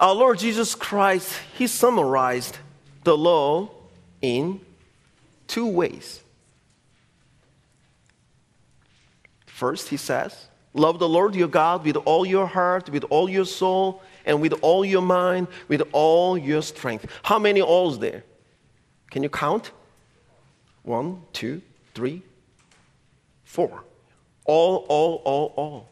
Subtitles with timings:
[0.00, 2.56] Our Lord Jesus Christ, He summarized
[3.04, 3.70] the law
[4.22, 4.60] in
[5.46, 6.22] two ways.
[9.46, 13.44] First, He says, Love the Lord your God with all your heart, with all your
[13.44, 17.06] soul, and with all your mind, with all your strength.
[17.22, 18.24] How many alls there?
[19.10, 19.72] Can you count?
[20.82, 21.60] One, two,
[21.94, 22.22] three,
[23.44, 23.84] four.
[24.46, 25.88] All, all, all, all.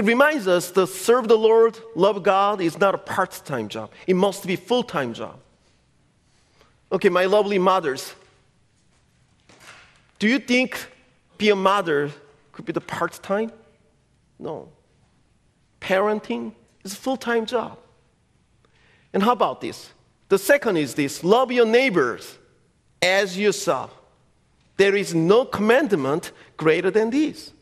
[0.00, 3.90] It reminds us to serve the Lord, love God is not a part time job.
[4.06, 5.38] It must be full time job.
[6.90, 8.14] Okay, my lovely mothers,
[10.18, 10.86] do you think
[11.36, 12.10] be a mother
[12.52, 13.52] could be the part time?
[14.38, 14.70] No.
[15.82, 17.76] Parenting is a full time job.
[19.12, 19.90] And how about this?
[20.30, 22.38] The second is this love your neighbors
[23.02, 23.94] as yourself.
[24.78, 27.52] There is no commandment greater than this.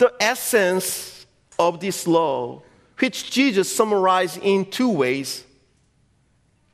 [0.00, 1.26] The essence
[1.58, 2.62] of this law,
[2.98, 5.44] which Jesus summarized in two ways,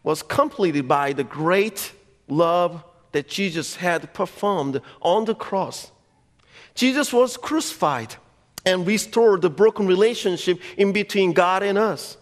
[0.05, 1.91] was completed by the great
[2.29, 5.91] love that Jesus had performed on the cross.
[6.77, 8.15] Jesus was crucified
[8.65, 12.17] and restored the broken relationship in between God and us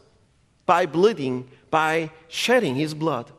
[0.65, 3.31] by bleeding, by shedding his blood.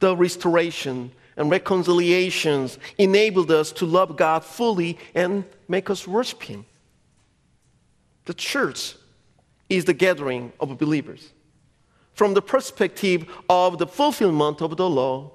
[0.00, 6.66] The restoration and reconciliations enabled us to love God fully and make us worship him.
[8.26, 8.96] The church
[9.70, 11.32] is the gathering of believers.
[12.12, 15.30] From the perspective of the fulfillment of the law,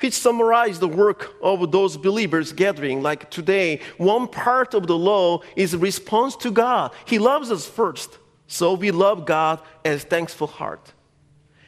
[0.00, 3.00] which summarize the work of those believers gathering.
[3.00, 6.92] Like today, one part of the law is response to God.
[7.06, 10.92] He loves us first, so we love God as thankful heart.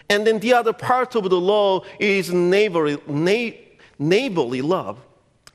[0.09, 2.99] And then the other part of the law is neighborly,
[3.99, 4.98] neighborly love.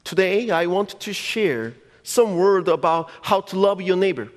[0.03, 4.29] Today, I want to share some word about how to love your neighbor.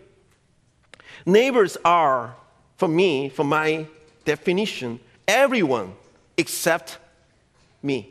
[1.27, 2.37] Neighbors are,
[2.77, 3.87] for me, for my
[4.25, 5.95] definition, everyone
[6.37, 6.99] except
[7.83, 8.11] me.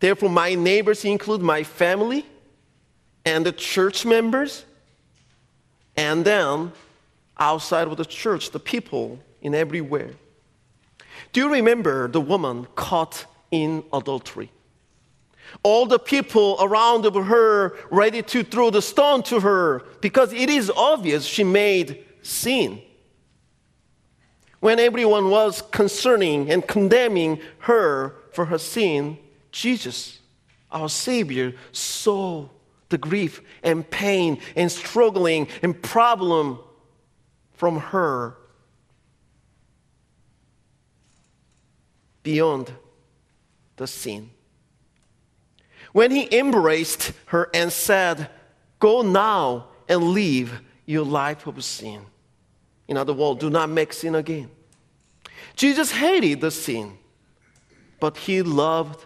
[0.00, 2.26] Therefore, my neighbors include my family
[3.24, 4.64] and the church members,
[5.96, 6.72] and then
[7.38, 10.12] outside of the church, the people in everywhere.
[11.32, 14.50] Do you remember the woman caught in adultery?
[15.62, 20.70] All the people around her ready to throw the stone to her because it is
[20.74, 22.80] obvious she made sin.
[24.60, 29.18] When everyone was concerning and condemning her for her sin,
[29.50, 30.20] Jesus,
[30.70, 32.48] our Savior, saw
[32.88, 36.60] the grief and pain and struggling and problem
[37.54, 38.36] from her
[42.22, 42.72] beyond
[43.76, 44.30] the sin.
[45.92, 48.28] When he embraced her and said,
[48.78, 52.02] Go now and leave your life of sin.
[52.88, 54.50] In other words, do not make sin again.
[55.54, 56.98] Jesus hated the sin,
[58.00, 59.04] but he loved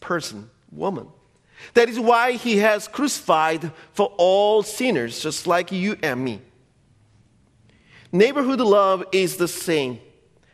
[0.00, 1.08] person, woman.
[1.74, 6.40] That is why he has crucified for all sinners, just like you and me.
[8.12, 10.00] Neighborhood love is the same.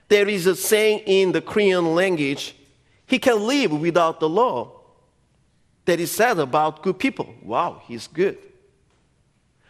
[0.09, 2.55] There is a saying in the Korean language
[3.07, 4.81] he can live without the law.
[5.87, 7.35] That is said about good people.
[7.43, 8.39] Wow, he's good.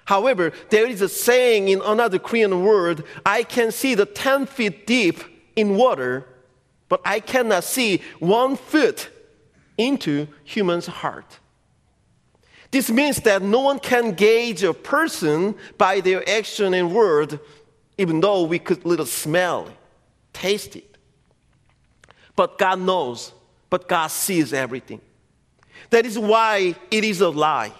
[0.04, 4.86] However, there is a saying in another Korean word I can see the 10 feet
[4.86, 5.24] deep
[5.56, 6.26] in water,
[6.88, 9.08] but I cannot see one foot
[9.76, 11.38] into human's heart.
[12.70, 17.40] This means that no one can gauge a person by their action and word,
[17.98, 19.68] even though we could little smell
[20.34, 20.98] taste it.
[22.36, 23.32] But God knows,
[23.70, 25.00] but God sees everything.
[25.90, 27.72] That is why it is a lie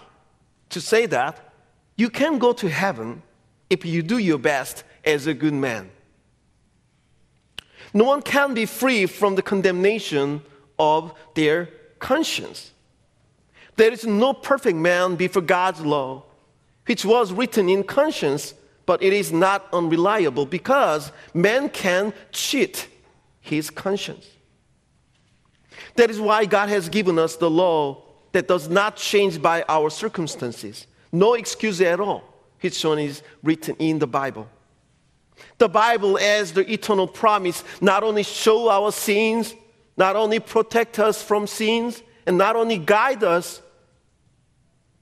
[0.69, 1.53] to say that
[1.95, 3.21] you can go to heaven
[3.69, 5.89] if you do your best as a good man.
[7.93, 10.41] No one can be free from the condemnation
[10.77, 12.71] of their conscience.
[13.77, 16.23] There is no perfect man before God's law,
[16.85, 18.53] which was written in conscience,
[18.85, 22.87] but it is not unreliable because man can cheat
[23.41, 24.27] his conscience.
[25.95, 29.89] That is why God has given us the law that does not change by our
[29.89, 30.87] circumstances.
[31.11, 32.23] No excuse at all,
[32.59, 34.49] which one is written in the Bible.
[35.57, 39.53] The Bible, as the eternal promise, not only show our sins,
[39.97, 43.61] not only protect us from sins, and not only guide us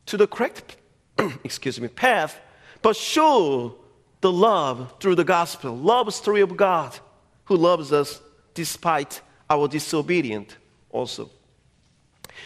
[0.08, 0.78] to the correct,
[1.44, 2.40] excuse me, path,
[2.84, 3.76] but show
[4.22, 6.98] the love through the gospel, love story of God
[7.46, 8.22] who loves us
[8.54, 10.58] despite our disobedient
[10.92, 11.32] also.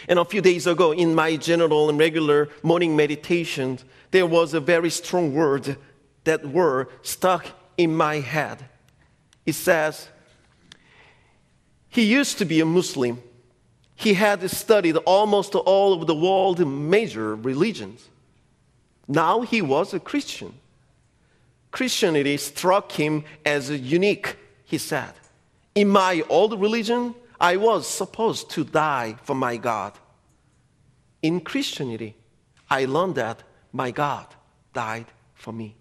[0.08, 3.80] And a few days ago, in my general and regular morning meditation,
[4.12, 5.76] there was a very strong word
[6.24, 7.48] that were stuck
[7.78, 8.64] in my head.
[9.46, 10.08] It says,
[11.90, 13.22] He used to be a Muslim.
[13.96, 18.08] He had studied almost all of the world major religions.
[19.08, 20.54] Now he was a Christian.
[21.72, 25.14] Christianity struck him as unique, he said.
[25.76, 29.94] In my old religion, I was supposed to die for my God.
[31.22, 32.16] In Christianity,
[32.70, 34.26] I learned that my God
[34.74, 35.06] died
[35.36, 35.76] for me.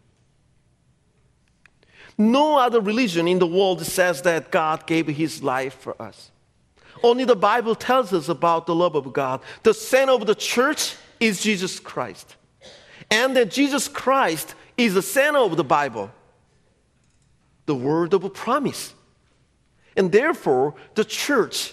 [2.18, 6.30] No other religion in the world says that God gave his life for us.
[7.02, 9.40] Only the Bible tells us about the love of God.
[9.62, 12.36] The center of the church is Jesus Christ.
[13.10, 16.10] And that Jesus Christ is the center of the Bible,
[17.66, 18.94] the word of promise.
[19.96, 21.72] And therefore, the church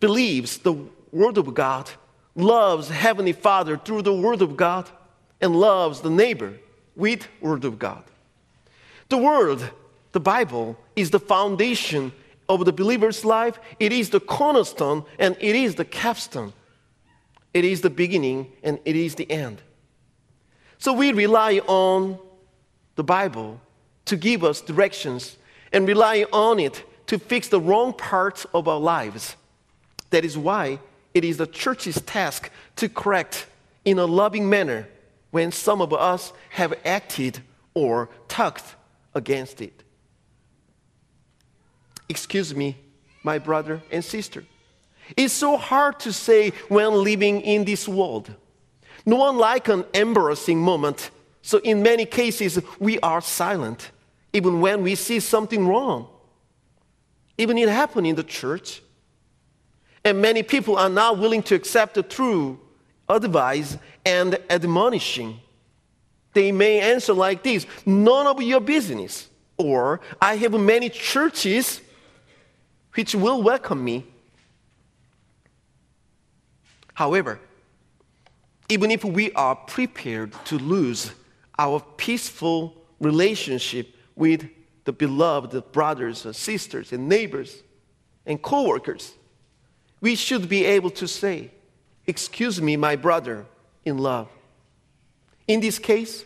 [0.00, 0.74] believes the
[1.12, 1.88] Word of God,
[2.34, 4.90] loves Heavenly Father through the Word of God,
[5.40, 6.54] and loves the neighbor
[6.96, 8.02] with Word of God.
[9.08, 9.70] The Word,
[10.12, 12.12] the Bible, is the foundation
[12.48, 13.58] of the believer's life.
[13.78, 16.52] It is the cornerstone and it is the capstone.
[17.54, 19.62] It is the beginning and it is the end.
[20.80, 22.18] So we rely on
[22.96, 23.60] the Bible
[24.06, 25.36] to give us directions
[25.72, 29.36] and rely on it to fix the wrong parts of our lives.
[30.08, 30.80] That is why
[31.12, 33.46] it is the church's task to correct
[33.84, 34.88] in a loving manner
[35.30, 37.40] when some of us have acted
[37.74, 38.74] or talked
[39.14, 39.82] against it.
[42.08, 42.78] Excuse me,
[43.22, 44.44] my brother and sister.
[45.14, 48.34] It's so hard to say when living in this world.
[49.06, 51.10] No one like an embarrassing moment.
[51.42, 53.90] So in many cases, we are silent,
[54.32, 56.08] even when we see something wrong.
[57.38, 58.82] Even it happened in the church.
[60.04, 62.58] And many people are not willing to accept the true
[63.08, 65.40] advice and admonishing.
[66.32, 69.28] They may answer like this None of your business.
[69.56, 71.82] Or, I have many churches
[72.94, 74.06] which will welcome me.
[76.94, 77.40] However,
[78.70, 81.12] even if we are prepared to lose
[81.58, 84.48] our peaceful relationship with
[84.84, 87.62] the beloved brothers and sisters and neighbors
[88.26, 89.12] and co-workers,
[90.00, 91.50] we should be able to say,
[92.06, 93.46] Excuse me, my brother
[93.84, 94.28] in love.
[95.46, 96.24] In this case,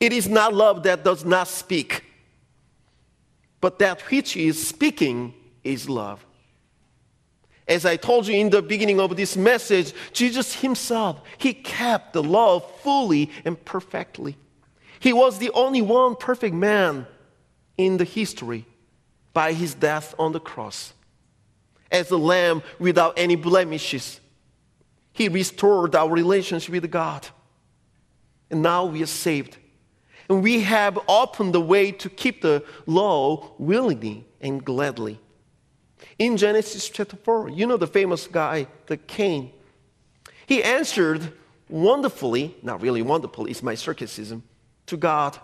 [0.00, 2.04] it is not love that does not speak,
[3.60, 5.32] but that which is speaking
[5.62, 6.24] is love.
[7.68, 12.22] As I told you in the beginning of this message, Jesus himself, he kept the
[12.22, 14.36] law fully and perfectly.
[15.00, 17.06] He was the only one perfect man
[17.76, 18.66] in the history
[19.32, 20.94] by his death on the cross.
[21.90, 24.20] As a lamb without any blemishes,
[25.12, 27.26] he restored our relationship with God.
[28.50, 29.56] And now we are saved.
[30.28, 35.20] And we have opened the way to keep the law willingly and gladly.
[36.18, 39.52] In Genesis chapter 4, you know the famous guy, the Cain.
[40.46, 41.32] He answered
[41.68, 44.42] wonderfully, not really wonderfully, it's my sarcasm,
[44.86, 45.38] to God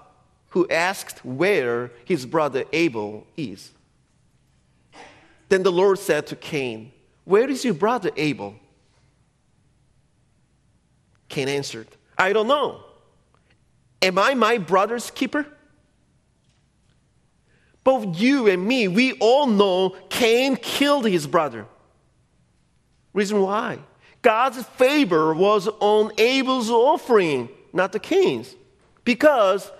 [0.50, 3.72] who asked where his brother Abel is.
[5.48, 6.92] Then the Lord said to Cain,
[7.24, 8.54] Where is your brother Abel?
[11.28, 11.88] Cain answered,
[12.18, 12.84] I don't know.
[14.02, 15.46] Am I my brother's keeper?
[17.84, 21.66] Both you and me, we all know Cain killed his brother.
[23.12, 23.78] Reason why?
[24.22, 28.54] God's favor was on Abel's offering, not the Cain's.
[29.04, 29.70] Because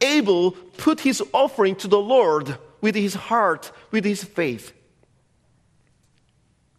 [0.00, 4.72] Abel put his offering to the Lord with his heart, with his faith.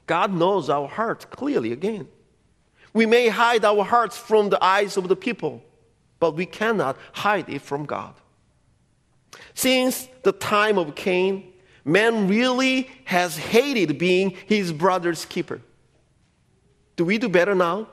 [0.07, 2.07] God knows our heart clearly again.
[2.93, 5.63] We may hide our hearts from the eyes of the people,
[6.19, 8.13] but we cannot hide it from God.
[9.53, 11.53] Since the time of Cain,
[11.85, 15.61] man really has hated being his brother's keeper.
[16.95, 17.87] Do we do better now?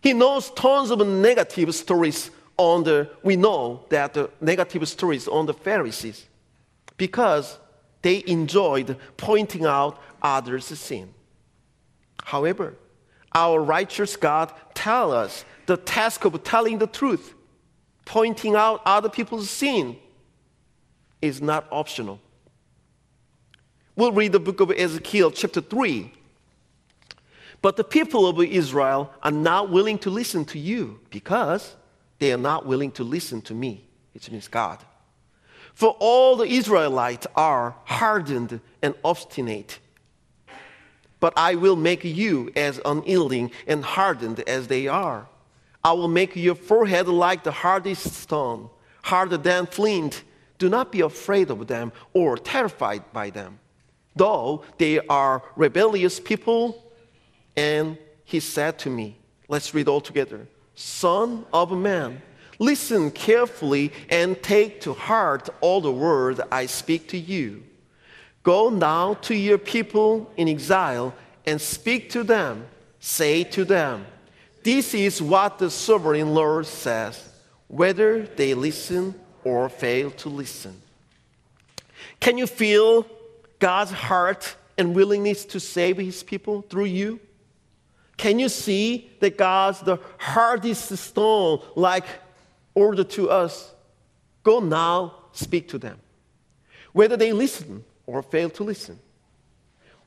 [0.00, 5.46] He knows tons of negative stories on the, we know that the negative stories on
[5.46, 6.26] the Pharisees
[6.96, 7.58] because
[8.02, 11.14] they enjoyed pointing out others' sin.
[12.24, 12.74] However,
[13.34, 17.34] our righteous God tell us the task of telling the truth,
[18.04, 19.96] pointing out other people's sin,
[21.20, 22.20] is not optional.
[23.94, 26.12] We'll read the book of Ezekiel, chapter 3.
[27.60, 31.76] But the people of Israel are not willing to listen to you because
[32.18, 34.78] they are not willing to listen to me, which means God.
[35.74, 39.78] For all the Israelites are hardened and obstinate.
[41.20, 45.28] but I will make you as unyielding and hardened as they are.
[45.84, 48.70] I will make your forehead like the hardest stone,
[49.02, 50.22] harder than flint.
[50.58, 53.58] Do not be afraid of them or terrified by them,
[54.14, 56.84] though they are rebellious people.
[57.56, 59.16] And he said to me,
[59.48, 62.22] Let's read all together Son of man,
[62.58, 67.64] listen carefully and take to heart all the word I speak to you.
[68.42, 71.14] Go now to your people in exile
[71.46, 72.66] and speak to them.
[73.00, 74.06] Say to them,
[74.62, 77.28] This is what the sovereign Lord says,
[77.68, 79.14] whether they listen
[79.44, 80.80] or fail to listen.
[82.20, 83.06] Can you feel
[83.58, 87.20] God's heart and willingness to save his people through you?
[88.16, 92.04] Can you see that God's the hardest stone, like
[92.74, 93.74] order to us?
[94.44, 95.98] Go now, speak to them.
[96.92, 98.98] Whether they listen or fail to listen.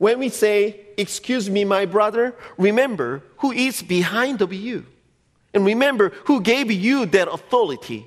[0.05, 4.85] When we say, Excuse me, my brother, remember who is behind of you.
[5.51, 8.05] And remember who gave you that authority.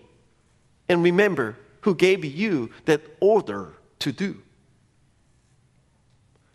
[0.88, 4.40] And remember who gave you that order to do.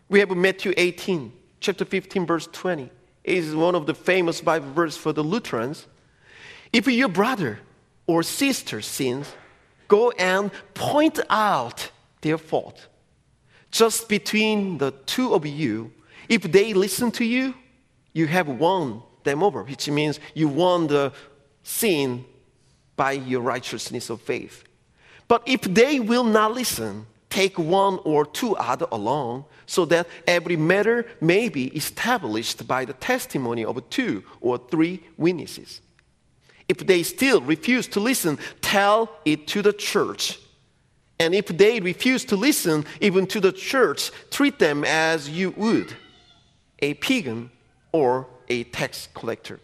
[0.08, 2.84] We have Matthew 18, chapter 15, verse 20.
[2.84, 2.90] It
[3.36, 5.86] is one of the famous Bible verses for the Lutherans.
[6.72, 7.58] If your brother
[8.06, 9.30] or sister sins,
[9.88, 11.90] go and point out
[12.22, 12.88] their fault
[13.74, 15.90] just between the two of you,
[16.28, 17.54] if they listen to you,
[18.12, 21.12] you have won them over, which means you won the
[21.64, 22.24] sin
[22.94, 24.62] by your righteousness of faith.
[25.26, 30.56] But if they will not listen, take one or two other along, so that every
[30.56, 35.80] matter may be established by the testimony of two or three witnesses.
[36.68, 40.38] If they still refuse to listen, tell it to the church.
[41.18, 45.94] And if they refuse to listen even to the church, treat them as you would
[46.80, 47.50] a pagan
[47.92, 49.60] or a tax collector.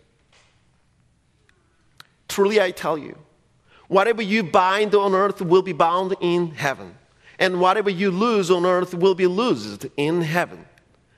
[2.29, 3.19] Truly, I tell you,
[3.89, 6.95] whatever you bind on earth will be bound in heaven,
[7.39, 10.65] and whatever you lose on earth will be loosed in heaven.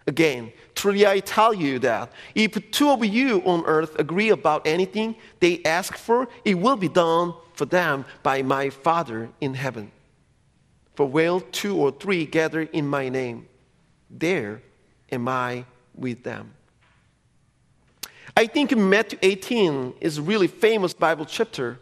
[0.07, 5.15] Again, truly I tell you that if two of you on earth agree about anything
[5.39, 9.93] they ask for, it will be done for them by my Father in heaven.
[10.95, 13.49] For where two or three gather in my name,
[14.11, 14.63] there
[15.11, 16.55] am I with them.
[18.37, 21.79] I think Matthew 18 is a really famous Bible chapter,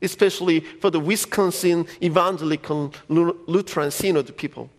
[0.00, 4.70] especially for the Wisconsin Evangelical Lutheran Synod people.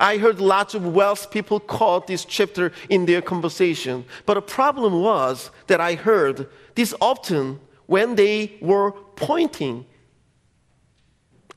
[0.00, 5.02] I heard lots of WELS people quote this chapter in their conversation, but the problem
[5.02, 9.84] was that I heard this often when they were pointing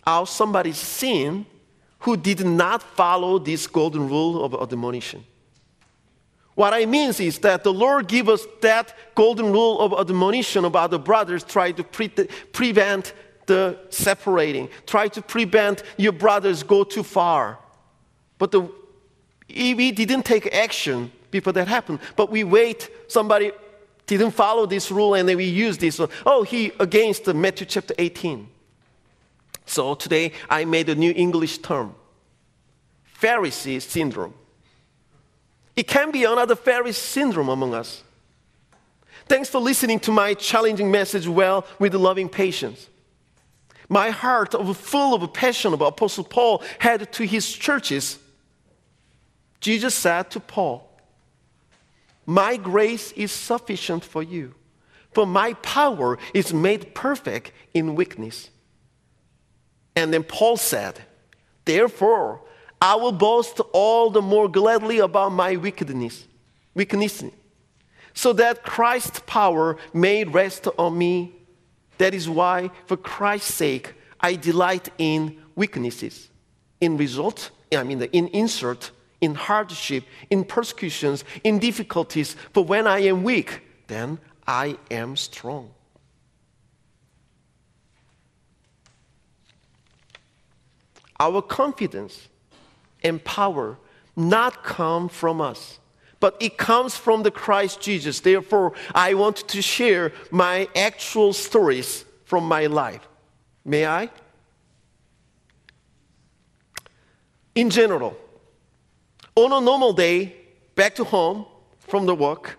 [0.06, 1.46] out somebody's sin
[2.00, 5.24] who did not follow this golden rule of admonition.
[6.54, 10.92] What I mean is that the Lord gave us that golden rule of admonition about
[10.92, 13.14] the brothers, try to pre- prevent
[13.46, 17.60] the separating, try to prevent your brothers go too far.
[18.38, 18.70] But the,
[19.50, 23.52] we didn't take action before that happened, but we wait, somebody
[24.08, 26.00] didn't follow this rule and then we use this.
[26.26, 28.48] Oh, he against Matthew chapter 18.
[29.66, 31.96] So today I made a new English term
[33.20, 34.34] Pharisee syndrome.
[35.76, 38.04] It can be another Pharisee syndrome among us.
[39.28, 42.90] Thanks for listening to my challenging message well with loving patience.
[43.90, 48.20] My heart, full of passion about Apostle Paul, had to his churches.
[49.60, 50.90] Jesus said to Paul,
[52.26, 54.54] My grace is sufficient for you,
[55.12, 58.50] for my power is made perfect in weakness.
[59.96, 61.00] And then Paul said,
[61.64, 62.42] Therefore,
[62.82, 66.26] I will boast all the more gladly about my wickedness,
[66.74, 67.24] weakness,
[68.14, 71.34] so that Christ's power may rest on me.
[71.98, 76.30] That is why, for Christ's sake, I delight in weaknesses,
[76.82, 82.36] in result, I mean, in insult, in hardship, in persecutions, in difficulties.
[82.54, 85.72] For when I am weak, then I am strong.
[91.20, 92.28] Our confidence
[93.04, 93.78] and power
[94.16, 95.80] not come from us,
[96.20, 98.20] but it comes from the Christ Jesus.
[98.20, 103.08] Therefore, I want to share my actual stories from my life.
[103.64, 104.10] May I?
[107.54, 108.18] In general,
[109.36, 110.36] on a normal day,
[110.76, 111.46] back to home
[111.80, 112.58] from the work,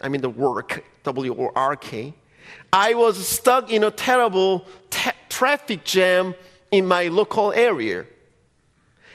[0.00, 2.14] I mean the work, W O R K,
[2.72, 4.64] I was stuck in a terrible
[5.28, 6.34] traffic jam
[6.72, 8.06] in my local area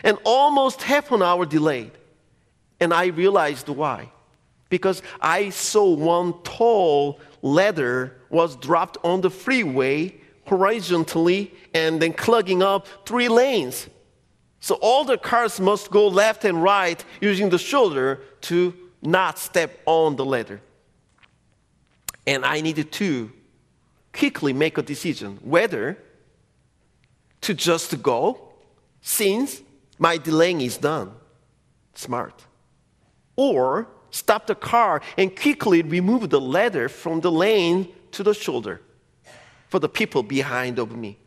[0.04, 1.92] and almost half an hour delayed.
[2.80, 4.12] And I realized why.
[4.70, 12.62] Because I saw one tall ladder was dropped on the freeway horizontally and then clogging
[12.62, 13.88] up three lanes.
[14.60, 19.80] So all the cars must go left and right using the shoulder to not step
[19.86, 20.62] on the ladder.
[22.28, 23.32] And I needed to
[24.14, 25.98] quickly make a decision whether
[27.48, 28.38] to just go
[29.00, 29.62] since
[29.98, 31.14] my delaying is done.
[31.96, 32.46] Smart.
[33.38, 38.82] Or stop the car and quickly remove the ladder from the lane to the shoulder
[39.70, 41.18] for the people behind of me.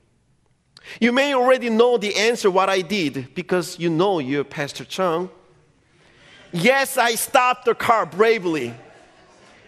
[1.00, 5.31] You may already know the answer what I did because you know you're Pastor Chung.
[6.53, 8.75] Yes, I stopped the car bravely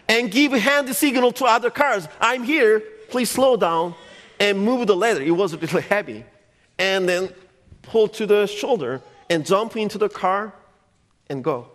[0.06, 2.06] and give hand signal to other cars.
[2.20, 2.80] I'm here.
[3.08, 3.94] Please slow down
[4.38, 5.22] and move the ladder.
[5.22, 6.26] It was a bit heavy.
[6.82, 7.28] And then
[7.82, 10.52] pull to the shoulder and jump into the car
[11.30, 11.68] and go.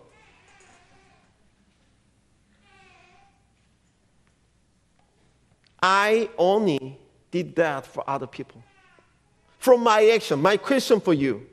[5.82, 6.98] I only
[7.32, 8.62] did that for other people.
[9.60, 11.48] From my action, my question for you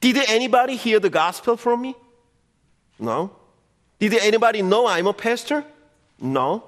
[0.00, 1.94] Did anybody hear the gospel from me?
[2.98, 3.30] No.
[4.00, 5.64] Did anybody know I'm a pastor?
[6.20, 6.64] No.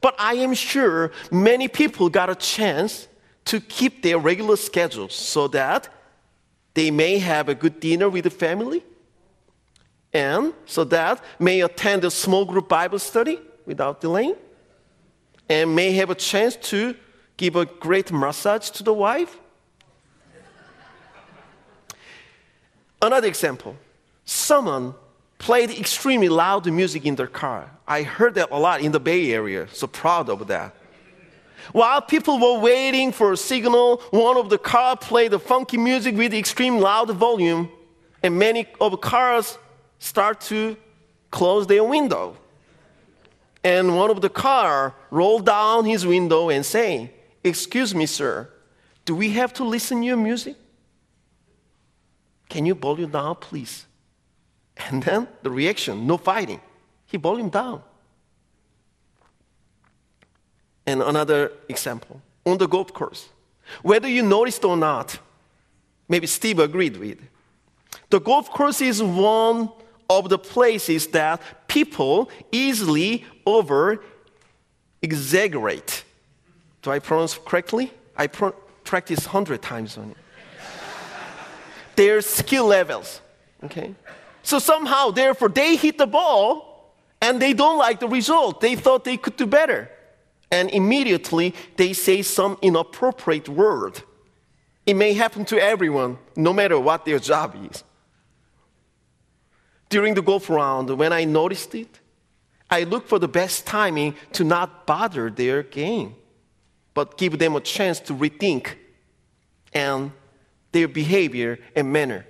[0.00, 3.06] But I am sure many people got a chance
[3.46, 5.88] to keep their regular schedules so that
[6.74, 8.82] they may have a good dinner with the family
[10.12, 14.34] and so that may attend a small group Bible study without delaying
[15.48, 16.94] and may have a chance to
[17.36, 19.38] give a great massage to the wife.
[23.00, 23.76] Another example
[24.24, 24.94] someone
[25.38, 27.70] played extremely loud music in their car.
[27.88, 30.76] I heard that a lot in the Bay Area, so proud of that.
[31.72, 36.16] While people were waiting for a signal, one of the car played the funky music
[36.16, 37.70] with extreme loud volume,
[38.22, 39.58] and many of the cars
[39.98, 40.76] start to
[41.30, 42.36] close their window
[43.62, 47.10] and one of the car rolled down his window and saying,
[47.44, 48.48] Excuse me, sir,
[49.04, 50.56] do we have to listen to your music?
[52.48, 53.86] Can you volume down, please?
[54.76, 56.60] And then the reaction, no fighting.
[57.06, 57.82] He volume down.
[60.86, 63.28] And another example, on the golf course.
[63.82, 65.18] Whether you noticed or not,
[66.08, 67.18] maybe Steve agreed with.
[68.08, 69.70] The golf course is one
[70.08, 74.02] of the places that people easily over
[75.02, 76.04] exaggerate.
[76.82, 77.92] Do I pronounce correctly?
[78.16, 80.16] I practice 100 times on it.
[81.96, 83.20] Their skill levels.
[83.62, 83.94] Okay?
[84.42, 88.60] So somehow, therefore, they hit the ball and they don't like the result.
[88.60, 89.90] They thought they could do better.
[90.50, 94.02] And immediately they say some inappropriate word.
[94.86, 97.84] It may happen to everyone, no matter what their job is
[99.90, 102.00] during the golf round, when I noticed it,
[102.70, 106.14] I looked for the best timing to not bother their game,
[106.94, 108.76] but give them a chance to rethink
[109.74, 110.12] and
[110.72, 112.24] their behavior and manner.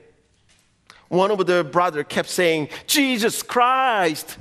[1.08, 4.38] One of their brothers kept saying, Jesus Christ.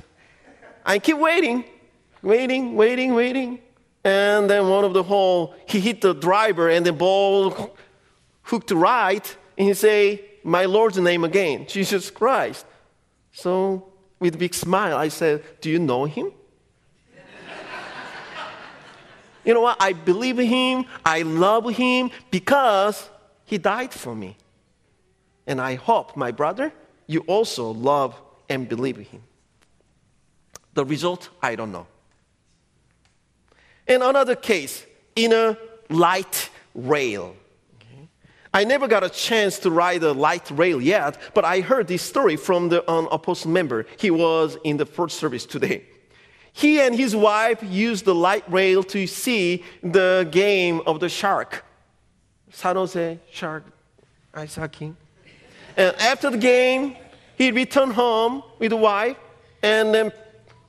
[0.84, 1.64] I keep waiting,
[2.22, 3.58] waiting, waiting, waiting.
[4.02, 7.76] And then one of the hole, he hit the driver and the ball
[8.42, 9.36] hooked right.
[9.58, 12.66] And he say, my Lord's name again, Jesus Christ.
[13.32, 16.32] So, with big smile, I said, Do you know him?
[19.44, 19.76] you know what?
[19.80, 23.08] I believe him, I love him because
[23.44, 24.36] he died for me.
[25.46, 26.72] And I hope, my brother,
[27.06, 29.22] you also love and believe him.
[30.74, 31.86] The result, I don't know.
[33.86, 35.56] In another case, in a
[35.88, 37.34] light rail,
[38.52, 42.02] I never got a chance to ride a light rail yet, but I heard this
[42.02, 43.86] story from the um, apostle member.
[43.96, 45.84] He was in the first service today.
[46.52, 51.64] He and his wife used the light rail to see the game of the shark.
[52.50, 53.64] San Jose Shark
[54.34, 54.94] Ice Hockey.
[55.76, 56.96] And after the game,
[57.36, 59.16] he returned home with the wife,
[59.62, 60.12] and then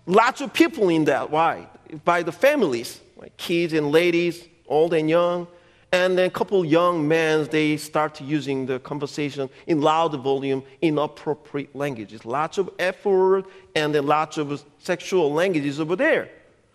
[0.06, 1.32] lots of people in that.
[1.32, 1.68] Why?
[2.06, 5.48] By the families, like kids and ladies, old and young.
[5.94, 11.76] And then a couple young men, they start using the conversation in loud volume, inappropriate
[11.76, 12.24] languages.
[12.26, 13.44] Lots of effort
[13.76, 16.30] and then lots of sexual languages over there.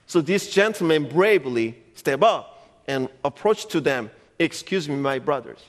[0.06, 4.10] So this gentleman bravely step up and approach to them.
[4.38, 5.60] Excuse me, my brothers.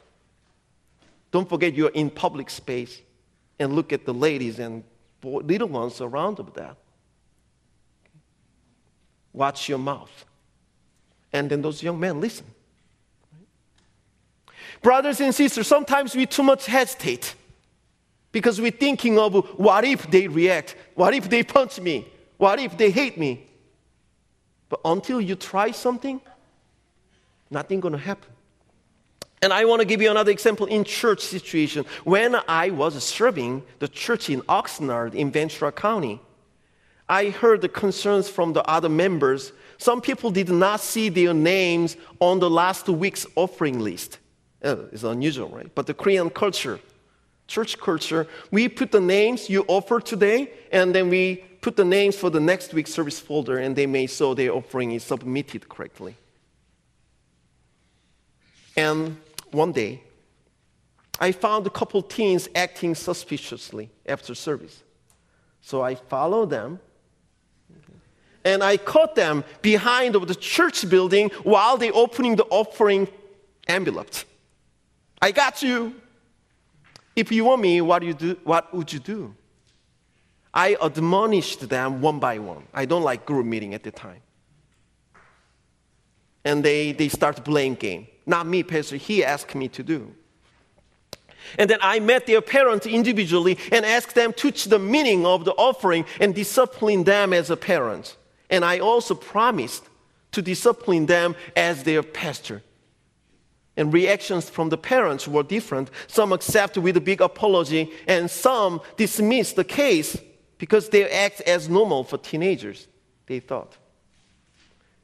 [1.32, 3.02] Don't forget you're in public space
[3.60, 4.84] and look at the ladies and
[5.24, 6.76] little ones around of that.
[9.38, 10.26] Watch your mouth.
[11.32, 12.48] And then those young men listen.
[14.82, 17.36] Brothers and sisters, sometimes we too much hesitate
[18.32, 20.76] because we're thinking of what if they react?
[20.96, 22.08] What if they punch me?
[22.38, 23.46] What if they hate me?
[24.70, 26.20] But until you try something,
[27.52, 28.32] nothing gonna happen.
[29.44, 31.86] And I want to give you another example in church situation.
[32.06, 36.22] When I was serving the church in Oxnard in Ventura County,
[37.10, 39.54] I heard the concerns from the other members.
[39.78, 44.20] Some people did not see their names on the last week's offering list.
[44.64, 45.74] Oh, it's unusual, right?
[45.74, 46.80] But the Korean culture,
[47.48, 52.16] church culture, we put the names you offer today, and then we put the names
[52.16, 56.16] for the next week's service folder, and they make so their offering is submitted correctly.
[58.76, 59.18] And
[59.52, 60.04] one day,
[61.20, 64.84] I found a couple teens acting suspiciously after service.
[65.62, 66.80] So I followed them
[68.48, 73.10] and I caught them behind of the church building while they opening the offering
[73.68, 74.24] envelopes.
[75.22, 75.94] I got you.
[77.14, 79.36] If you want me, what, you do, what would you do?
[80.54, 82.64] I admonished them one by one.
[82.74, 84.22] I don't like group meeting at the time.
[86.46, 88.08] And they, they start blame game.
[88.26, 88.96] Not me, Pastor.
[88.96, 90.14] He asked me to do.
[91.58, 95.44] And then I met their parents individually and asked them to teach the meaning of
[95.44, 98.16] the offering and discipline them as a parent.
[98.50, 99.84] And I also promised
[100.32, 102.62] to discipline them as their pastor.
[103.76, 105.92] And reactions from the parents were different.
[106.08, 110.18] Some accepted with a big apology, and some dismissed the case
[110.58, 112.88] because they act as normal for teenagers,
[113.28, 113.78] they thought.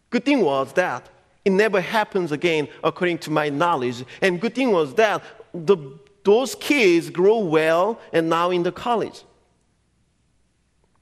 [0.10, 1.10] Good thing was that
[1.46, 4.04] it never happens again, according to my knowledge.
[4.22, 5.22] And good thing was that
[5.54, 5.78] the,
[6.24, 9.24] those kids grow well and now in the college.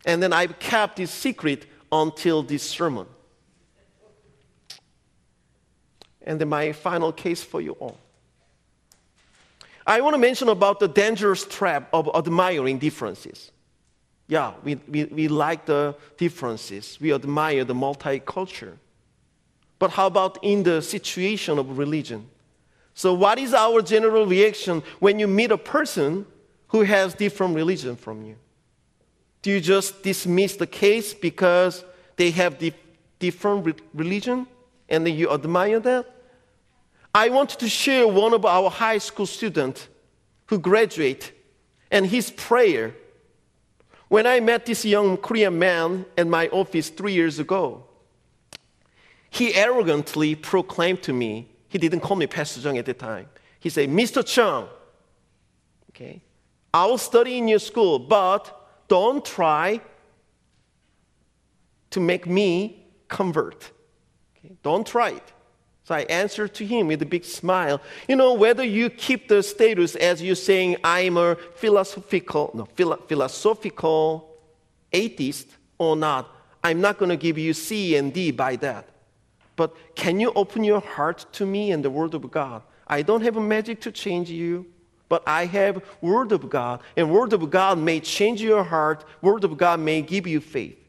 [0.05, 3.05] And then I've kept this secret until this sermon.
[6.23, 7.97] And then my final case for you all.
[9.85, 13.51] I want to mention about the dangerous trap of admiring differences.
[14.27, 16.97] Yeah, we, we, we like the differences.
[17.01, 18.77] We admire the multicultural.
[19.79, 22.29] But how about in the situation of religion?
[22.93, 26.25] So, what is our general reaction when you meet a person
[26.67, 28.35] who has different religion from you?
[29.41, 31.83] Do you just dismiss the case because
[32.15, 32.73] they have di-
[33.19, 34.47] different religion
[34.89, 36.05] and you admire that?
[37.13, 39.87] I wanted to share one of our high school students
[40.47, 41.33] who graduate
[41.89, 42.95] and his prayer.
[44.07, 47.85] When I met this young Korean man in my office three years ago,
[49.29, 53.27] he arrogantly proclaimed to me, he didn't call me Pastor Chung at the time.
[53.59, 54.25] He said, Mr.
[54.25, 54.67] Chung,
[55.91, 56.21] okay,
[56.73, 58.60] I will study in your school, but
[58.91, 59.79] don't try
[61.91, 63.71] to make me convert.
[64.37, 64.53] Okay?
[64.63, 65.33] Don't try it.
[65.85, 67.79] So I answered to him with a big smile.
[68.09, 73.01] You know, whether you keep the status as you're saying, I'm a philosophical, no, philo-
[73.07, 74.35] philosophical
[74.91, 76.29] atheist or not,
[76.61, 78.89] I'm not going to give you C and D by that.
[79.55, 82.61] But can you open your heart to me and the Word of God?
[82.87, 84.65] I don't have a magic to change you,
[85.11, 89.03] but I have Word of God, and Word of God may change your heart.
[89.21, 90.79] Word of God may give you faith.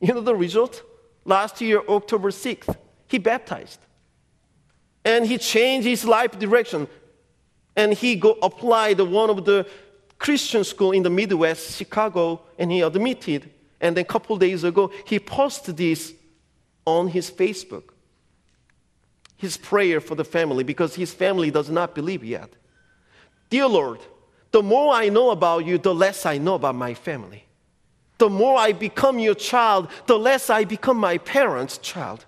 [0.00, 0.82] You know the result?
[1.26, 2.74] Last year, October 6th,
[3.08, 3.80] he baptized.
[5.04, 6.88] And he changed his life direction.
[7.76, 9.66] And he go applied one of the
[10.18, 13.50] Christian school in the Midwest, Chicago, and he admitted.
[13.82, 16.14] And then a couple days ago, he posted this
[16.86, 17.90] on his Facebook
[19.38, 22.50] his prayer for the family because his family does not believe yet.
[23.50, 24.00] Dear Lord,
[24.50, 27.44] the more I know about you, the less I know about my family.
[28.18, 32.24] The more I become your child, the less I become my parents' child.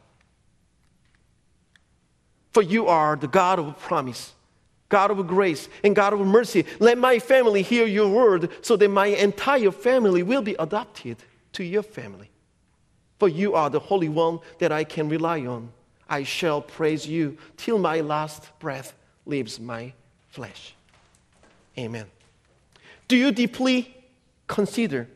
[2.52, 4.34] For you are the God of promise,
[4.88, 6.64] God of grace, and God of mercy.
[6.78, 11.16] Let my family hear your word so that my entire family will be adopted
[11.52, 12.30] to your family.
[13.18, 15.70] For you are the Holy One that I can rely on.
[16.08, 18.94] I shall praise you till my last breath
[19.26, 19.92] leaves my
[20.28, 20.74] flesh.
[21.78, 22.06] Amen.
[23.08, 23.94] Do you deeply
[24.46, 25.08] consider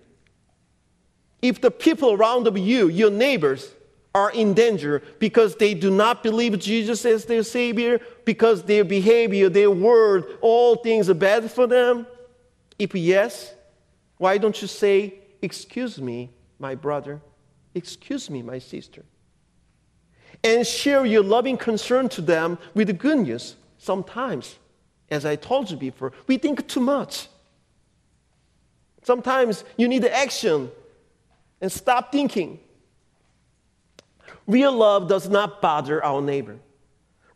[1.42, 3.74] if the people around you, your neighbors,
[4.14, 9.48] are in danger because they do not believe Jesus as their Savior, because their behavior,
[9.48, 12.06] their word, all things are bad for them?
[12.78, 13.52] If yes,
[14.18, 17.20] why don't you say, Excuse me, my brother,
[17.74, 19.04] excuse me, my sister?
[20.44, 23.56] and share your loving concern to them with the good news.
[23.78, 24.56] Sometimes,
[25.14, 27.28] as I told you before, we think too much.
[29.02, 30.70] Sometimes you need action
[31.60, 32.58] and stop thinking.
[34.46, 36.58] Real love does not bother our neighbor.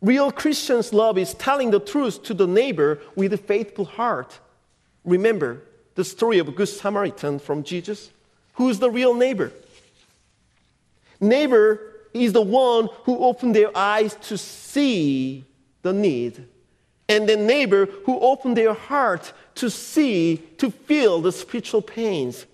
[0.01, 4.39] Real Christian's love is telling the truth to the neighbor with a faithful heart.
[5.03, 5.61] Remember,
[5.95, 8.11] the story of good Samaritan from Jesus?
[8.53, 9.51] Who is the real neighbor?
[11.19, 15.45] Neighbor is the one who opened their eyes to see
[15.81, 16.45] the need.
[17.09, 22.45] And the neighbor who opened their heart to see, to feel the spiritual pains.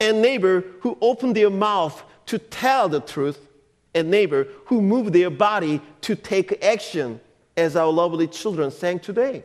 [0.00, 3.38] And neighbor who opened their mouth to tell the truth.
[3.94, 7.20] And neighbor who moved their body to take action,
[7.56, 9.42] as our lovely children sang today.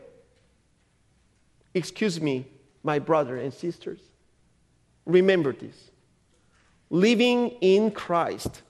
[1.73, 2.45] Excuse me,
[2.83, 3.99] my brother and sisters.
[5.05, 5.89] Remember this.
[6.91, 8.61] Living in Christ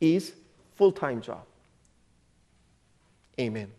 [0.00, 0.32] is
[0.76, 1.42] full-time job.
[3.40, 3.72] Amen.